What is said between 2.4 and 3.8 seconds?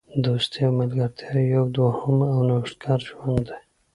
نوښتګر ژوند دی.